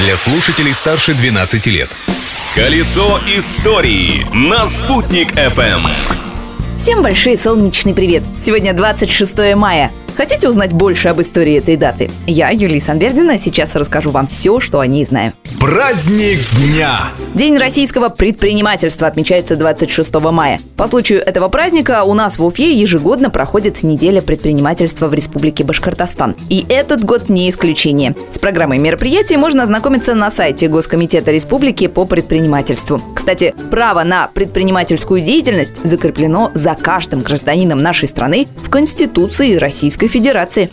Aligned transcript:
для 0.00 0.16
слушателей 0.16 0.72
старше 0.72 1.12
12 1.14 1.66
лет. 1.66 1.90
Колесо 2.54 3.20
истории 3.36 4.26
на 4.32 4.66
«Спутник 4.66 5.32
FM. 5.32 5.86
Всем 6.78 7.02
большой 7.02 7.36
солнечный 7.36 7.92
привет! 7.92 8.22
Сегодня 8.40 8.72
26 8.72 9.54
мая. 9.56 9.92
Хотите 10.20 10.50
узнать 10.50 10.74
больше 10.74 11.08
об 11.08 11.18
истории 11.22 11.56
этой 11.56 11.76
даты? 11.76 12.10
Я, 12.26 12.50
Юлия 12.50 12.78
Санбердина, 12.78 13.38
сейчас 13.38 13.74
расскажу 13.74 14.10
вам 14.10 14.26
все, 14.26 14.60
что 14.60 14.80
о 14.80 14.86
ней 14.86 15.06
знаю. 15.06 15.32
Праздник 15.58 16.40
дня! 16.58 17.08
День 17.34 17.56
российского 17.56 18.10
предпринимательства 18.10 19.06
отмечается 19.06 19.56
26 19.56 20.14
мая. 20.16 20.60
По 20.76 20.86
случаю 20.88 21.26
этого 21.26 21.48
праздника 21.48 22.02
у 22.02 22.12
нас 22.12 22.38
в 22.38 22.44
Уфе 22.44 22.70
ежегодно 22.74 23.30
проходит 23.30 23.82
неделя 23.82 24.20
предпринимательства 24.20 25.08
в 25.08 25.14
Республике 25.14 25.64
Башкортостан. 25.64 26.36
И 26.50 26.66
этот 26.68 27.02
год 27.02 27.30
не 27.30 27.48
исключение. 27.48 28.14
С 28.30 28.38
программой 28.38 28.76
мероприятий 28.76 29.38
можно 29.38 29.62
ознакомиться 29.62 30.14
на 30.14 30.30
сайте 30.30 30.68
Госкомитета 30.68 31.30
Республики 31.30 31.86
по 31.86 32.04
предпринимательству. 32.04 33.00
Кстати, 33.30 33.54
право 33.70 34.02
на 34.02 34.26
предпринимательскую 34.26 35.20
деятельность 35.20 35.80
закреплено 35.84 36.50
за 36.54 36.74
каждым 36.74 37.20
гражданином 37.20 37.80
нашей 37.80 38.08
страны 38.08 38.48
в 38.56 38.68
Конституции 38.68 39.54
Российской 39.54 40.08
Федерации. 40.08 40.68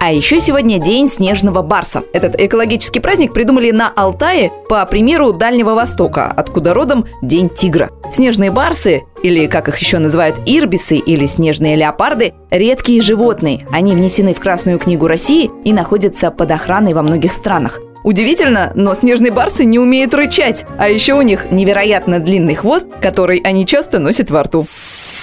А 0.00 0.10
еще 0.10 0.40
сегодня 0.40 0.78
день 0.78 1.10
снежного 1.10 1.60
барса. 1.60 2.04
Этот 2.14 2.40
экологический 2.40 3.00
праздник 3.00 3.34
придумали 3.34 3.72
на 3.72 3.92
Алтае 3.94 4.50
по 4.70 4.86
примеру 4.86 5.34
Дальнего 5.34 5.74
Востока, 5.74 6.32
откуда 6.34 6.72
родом 6.72 7.04
День 7.20 7.50
тигра. 7.50 7.90
Снежные 8.10 8.50
барсы, 8.50 9.02
или 9.22 9.48
как 9.48 9.68
их 9.68 9.76
еще 9.76 9.98
называют 9.98 10.36
ирбисы 10.46 10.96
или 10.96 11.26
снежные 11.26 11.76
леопарды, 11.76 12.32
редкие 12.50 13.02
животные. 13.02 13.66
Они 13.70 13.94
внесены 13.94 14.32
в 14.32 14.40
Красную 14.40 14.78
книгу 14.78 15.06
России 15.06 15.50
и 15.62 15.74
находятся 15.74 16.30
под 16.30 16.52
охраной 16.52 16.94
во 16.94 17.02
многих 17.02 17.34
странах. 17.34 17.80
Удивительно, 18.06 18.70
но 18.76 18.94
снежные 18.94 19.32
барсы 19.32 19.64
не 19.64 19.80
умеют 19.80 20.14
рычать, 20.14 20.64
а 20.78 20.88
еще 20.88 21.14
у 21.14 21.22
них 21.22 21.50
невероятно 21.50 22.20
длинный 22.20 22.54
хвост, 22.54 22.86
который 23.02 23.38
они 23.38 23.66
часто 23.66 23.98
носят 23.98 24.30
во 24.30 24.44
рту. 24.44 24.68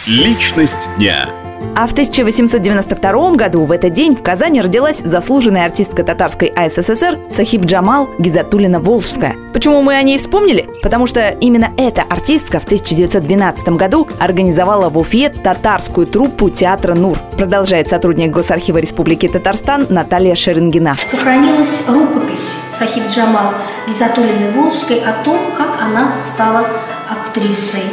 Личность 0.06 0.90
дня. 0.98 1.30
А 1.76 1.88
в 1.88 1.92
1892 1.92 3.32
году 3.32 3.64
в 3.64 3.72
этот 3.72 3.94
день 3.94 4.16
в 4.16 4.22
Казани 4.22 4.62
родилась 4.62 5.00
заслуженная 5.00 5.66
артистка 5.66 6.04
татарской 6.04 6.48
АССР 6.50 7.20
Сахиб 7.30 7.66
Джамал 7.66 8.10
Гизатулина-Волжская. 8.20 9.34
Почему 9.54 9.82
мы 9.82 9.96
о 9.96 10.02
ней 10.02 10.18
вспомнили? 10.18 10.68
Потому 10.82 11.08
что 11.08 11.30
именно 11.30 11.72
эта 11.78 12.04
артистка 12.04 12.60
в 12.60 12.66
1912 12.66 13.70
году 13.70 14.08
организовала 14.20 14.90
в 14.90 14.98
Уфе 14.98 15.30
татарскую 15.30 16.08
труппу 16.08 16.50
театра 16.50 16.94
«Нур». 16.94 17.18
Продолжает 17.38 17.88
сотрудник 17.88 18.32
Госархива 18.32 18.78
Республики 18.78 19.28
Татарстан 19.28 19.88
Наталья 19.90 20.36
Шерингина. 20.36 20.96
Сохранилась 21.10 21.84
рукопись 21.88 22.56
Сахиб 22.78 23.04
Джамал 23.10 23.54
Гизатулиной-Волжской 23.88 25.00
о 25.00 25.24
том, 25.24 25.40
как 25.58 25.82
она 25.82 26.14
стала 26.22 26.68
актрисой. 27.10 27.84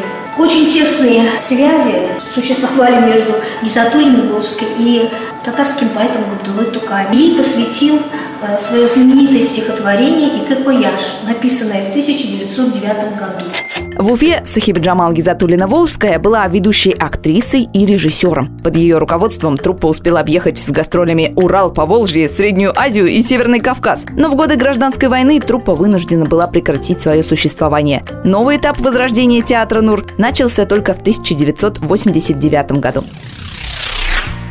Очень 0.40 0.72
тесные 0.72 1.38
связи 1.38 2.08
существовали 2.34 2.98
между 3.12 3.34
Гизатулиной 3.62 4.26
Волжской 4.26 4.68
и 4.78 5.10
татарским 5.44 5.90
поэтом 5.90 6.24
Габдулой 6.30 6.70
Тукаем. 6.70 7.12
Ей 7.12 7.36
посвятил 7.36 8.00
свое 8.58 8.88
знаменитое 8.88 9.42
стихотворение 9.42 10.44
«Икэпояж», 10.44 11.00
написанное 11.26 11.86
в 11.86 11.90
1909 11.90 13.18
году. 13.18 13.50
В 13.98 14.12
Уфе 14.12 14.42
Сахиб 14.46 14.78
Джамал 14.78 15.12
Гизатулина 15.12 15.66
Волжская 15.66 16.18
была 16.18 16.46
ведущей 16.46 16.92
актрисой 16.92 17.68
и 17.72 17.84
режиссером. 17.84 18.60
Под 18.62 18.76
ее 18.76 18.98
руководством 18.98 19.58
труппа 19.58 19.86
успела 19.86 20.20
объехать 20.20 20.58
с 20.58 20.70
гастролями 20.70 21.32
Урал, 21.36 21.70
Поволжье, 21.70 22.28
Среднюю 22.28 22.72
Азию 22.78 23.08
и 23.08 23.20
Северный 23.22 23.60
Кавказ. 23.60 24.06
Но 24.16 24.30
в 24.30 24.36
годы 24.36 24.56
гражданской 24.56 25.08
войны 25.08 25.40
труппа 25.40 25.74
вынуждена 25.74 26.24
была 26.24 26.46
прекратить 26.46 27.02
свое 27.02 27.22
существование. 27.22 28.04
Новый 28.24 28.56
этап 28.56 28.78
возрождения 28.78 29.42
театра 29.42 29.80
Нур 29.82 30.06
начался 30.16 30.64
только 30.64 30.94
в 30.94 31.00
1989 31.00 32.72
году. 32.72 33.04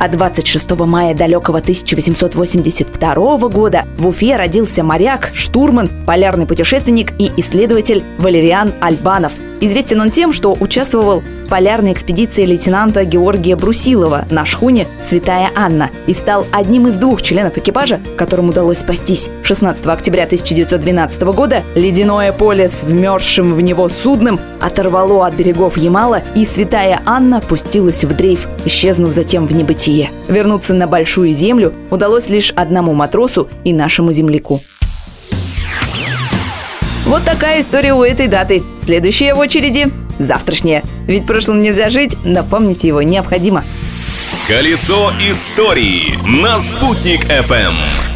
А 0.00 0.08
26 0.08 0.70
мая 0.86 1.14
далекого 1.14 1.58
1882 1.58 3.36
года 3.50 3.84
в 3.98 4.08
Уфе 4.08 4.36
родился 4.36 4.82
моряк, 4.82 5.30
штурман, 5.34 5.90
полярный 6.06 6.46
путешественник 6.46 7.12
и 7.18 7.30
исследователь 7.36 8.02
Валериан 8.16 8.72
Альбанов. 8.80 9.34
Известен 9.60 10.00
он 10.00 10.10
тем, 10.10 10.32
что 10.32 10.56
участвовал 10.58 11.22
полярной 11.50 11.92
экспедиции 11.92 12.46
лейтенанта 12.46 13.04
Георгия 13.04 13.56
Брусилова 13.56 14.24
на 14.30 14.46
шхуне 14.46 14.86
«Святая 15.02 15.50
Анна» 15.54 15.90
и 16.06 16.14
стал 16.14 16.46
одним 16.52 16.86
из 16.86 16.96
двух 16.96 17.20
членов 17.20 17.58
экипажа, 17.58 18.00
которым 18.16 18.48
удалось 18.48 18.78
спастись. 18.78 19.28
16 19.42 19.84
октября 19.88 20.24
1912 20.24 21.22
года 21.22 21.64
ледяное 21.74 22.32
поле 22.32 22.68
с 22.68 22.84
вмерзшим 22.84 23.52
в 23.52 23.60
него 23.60 23.88
судном 23.88 24.38
оторвало 24.60 25.26
от 25.26 25.34
берегов 25.34 25.76
Ямала, 25.76 26.22
и 26.36 26.46
«Святая 26.46 27.02
Анна» 27.04 27.40
пустилась 27.40 28.04
в 28.04 28.16
дрейф, 28.16 28.46
исчезнув 28.64 29.12
затем 29.12 29.46
в 29.48 29.52
небытие. 29.52 30.10
Вернуться 30.28 30.72
на 30.72 30.86
Большую 30.86 31.34
Землю 31.34 31.74
удалось 31.90 32.28
лишь 32.28 32.52
одному 32.52 32.94
матросу 32.94 33.48
и 33.64 33.72
нашему 33.72 34.12
земляку. 34.12 34.60
Вот 37.06 37.24
такая 37.24 37.60
история 37.60 37.92
у 37.92 38.04
этой 38.04 38.28
даты. 38.28 38.62
Следующая 38.78 39.34
в 39.34 39.40
очереди– 39.40 39.88
завтрашняя. 40.22 40.82
Ведь 41.06 41.26
прошлым 41.26 41.60
нельзя 41.60 41.90
жить, 41.90 42.16
но 42.24 42.44
помнить 42.44 42.84
его 42.84 43.02
необходимо. 43.02 43.64
Колесо 44.46 45.12
истории 45.20 46.18
на 46.26 46.58
«Спутник 46.58 47.24
FM. 47.26 48.09